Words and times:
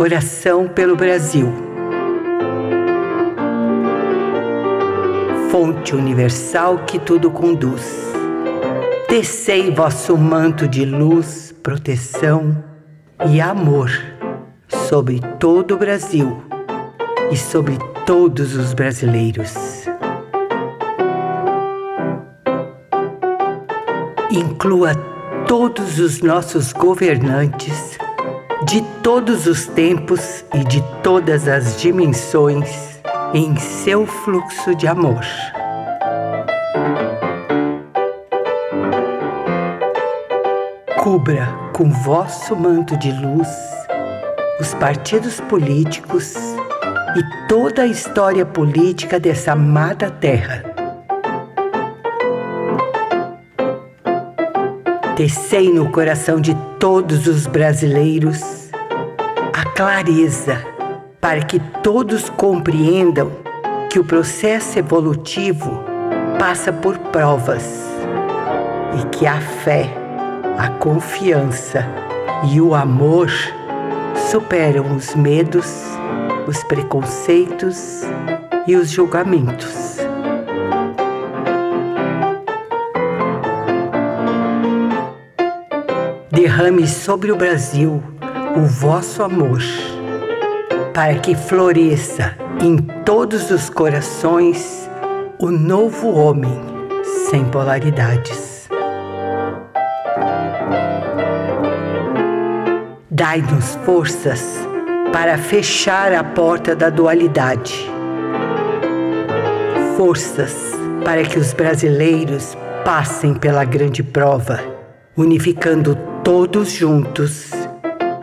Oração 0.00 0.66
pelo 0.66 0.96
Brasil. 0.96 1.52
Fonte 5.50 5.94
universal 5.94 6.78
que 6.86 6.98
tudo 6.98 7.30
conduz. 7.30 8.10
Tecei 9.06 9.70
vosso 9.70 10.16
manto 10.16 10.66
de 10.66 10.86
luz, 10.86 11.54
proteção 11.62 12.64
e 13.28 13.42
amor 13.42 13.90
sobre 14.88 15.20
todo 15.38 15.74
o 15.74 15.76
Brasil 15.76 16.42
e 17.30 17.36
sobre 17.36 17.76
todos 18.06 18.56
os 18.56 18.72
brasileiros. 18.72 19.84
Inclua 24.30 24.94
todos 25.46 25.98
os 25.98 26.22
nossos 26.22 26.72
governantes 26.72 27.98
de 28.62 28.82
todos 29.02 29.46
os 29.46 29.66
tempos 29.66 30.44
e 30.54 30.62
de 30.64 30.82
todas 31.02 31.48
as 31.48 31.80
dimensões 31.80 33.00
em 33.32 33.56
seu 33.56 34.06
fluxo 34.06 34.74
de 34.74 34.86
amor. 34.86 35.24
Cubra 40.98 41.48
com 41.72 41.90
vosso 41.90 42.54
manto 42.54 42.98
de 42.98 43.10
luz 43.10 43.48
os 44.60 44.74
partidos 44.74 45.40
políticos 45.40 46.34
e 47.16 47.48
toda 47.48 47.82
a 47.82 47.86
história 47.86 48.44
política 48.44 49.18
dessa 49.18 49.52
amada 49.52 50.10
terra. 50.10 50.62
Tecei 55.16 55.72
no 55.72 55.90
coração 55.90 56.38
de 56.38 56.54
todos 56.80 57.26
os 57.26 57.46
brasileiros 57.46 58.70
a 59.52 59.64
clareza 59.76 60.64
para 61.20 61.42
que 61.42 61.60
todos 61.82 62.30
compreendam 62.30 63.30
que 63.90 63.98
o 63.98 64.04
processo 64.04 64.78
evolutivo 64.78 65.84
passa 66.38 66.72
por 66.72 66.96
provas 66.96 67.84
e 68.98 69.06
que 69.08 69.26
a 69.26 69.38
fé, 69.38 69.90
a 70.56 70.70
confiança 70.70 71.86
e 72.50 72.62
o 72.62 72.74
amor 72.74 73.30
superam 74.30 74.96
os 74.96 75.14
medos, 75.14 75.84
os 76.46 76.64
preconceitos 76.64 78.04
e 78.66 78.74
os 78.74 78.88
julgamentos. 78.88 79.98
Derrame 86.40 86.88
sobre 86.88 87.30
o 87.30 87.36
Brasil 87.36 88.02
o 88.56 88.62
vosso 88.62 89.22
amor, 89.22 89.60
para 90.94 91.16
que 91.16 91.34
floresça 91.34 92.34
em 92.62 92.78
todos 93.04 93.50
os 93.50 93.68
corações 93.68 94.88
o 95.38 95.50
novo 95.50 96.08
homem 96.08 96.58
sem 97.28 97.44
polaridades. 97.44 98.70
Dai-nos 103.10 103.74
forças 103.84 104.66
para 105.12 105.36
fechar 105.36 106.14
a 106.14 106.24
porta 106.24 106.74
da 106.74 106.88
dualidade. 106.88 107.86
Forças 109.94 110.72
para 111.04 111.22
que 111.22 111.38
os 111.38 111.52
brasileiros 111.52 112.56
passem 112.82 113.34
pela 113.34 113.62
grande 113.62 114.02
prova, 114.02 114.58
unificando 115.14 116.09
todos 116.24 116.72
juntos, 116.72 117.50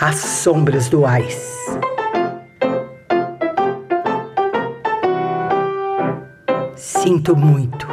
as 0.00 0.16
sombras 0.16 0.88
duais. 0.88 1.54
Sinto 6.74 7.36
muito 7.36 7.86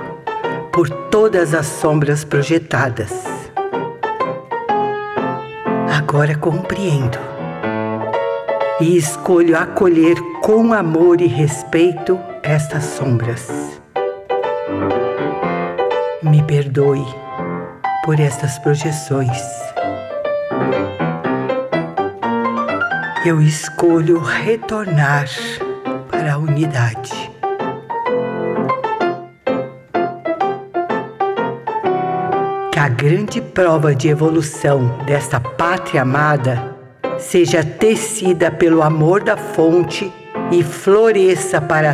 por 0.72 0.90
todas 0.90 1.54
as 1.54 1.66
sombras 1.66 2.24
projetadas. 2.24 3.12
Agora 5.98 6.36
compreendo 6.36 7.18
e 8.80 8.98
escolho 8.98 9.58
acolher 9.58 10.16
com 10.42 10.74
amor 10.74 11.22
e 11.22 11.28
respeito 11.28 12.20
estas 12.44 12.84
sombras. 12.84 13.82
Me 16.24 16.44
perdoe 16.44 17.06
por 18.04 18.20
estas 18.20 18.58
projeções 18.60 19.71
eu 23.24 23.40
escolho 23.40 24.20
retornar 24.20 25.28
para 26.10 26.34
a 26.34 26.38
unidade. 26.40 27.32
Que 32.72 32.80
a 32.80 32.90
grande 32.90 33.40
prova 33.40 33.94
de 33.94 34.10
evolução 34.10 34.98
desta 35.06 35.40
pátria 35.40 36.02
amada 36.02 36.76
seja 37.20 37.64
tecida 37.64 38.50
pelo 38.50 38.82
amor 38.82 39.24
da 39.24 39.38
fonte 39.38 40.12
e 40.52 40.64
floresça 40.64 41.62
para 41.62 41.94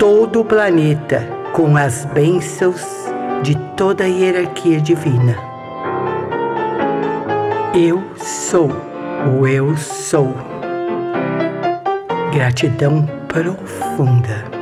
todo 0.00 0.40
o 0.40 0.44
planeta 0.44 1.26
com 1.52 1.76
as 1.76 2.04
bênçãos 2.06 2.84
de 3.42 3.54
toda 3.76 4.02
a 4.02 4.08
hierarquia 4.08 4.80
divina. 4.80 5.55
Eu 7.78 8.02
sou 8.16 8.70
o 9.38 9.46
Eu 9.46 9.76
Sou. 9.76 10.34
Gratidão 12.32 13.04
profunda. 13.28 14.55